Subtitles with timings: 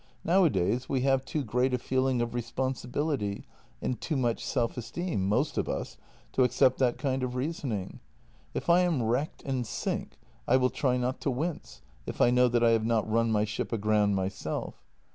[0.23, 3.45] Nowadays we have too great a feeling of responsibility
[3.83, 5.95] and too much self esteem, most of us,
[6.33, 7.99] to accept that kind of reasoning.
[8.55, 10.17] If I am wrecked and sink,
[10.47, 13.43] I will try not to wince, if I know that I have not run my
[13.45, 14.83] ship aground myself.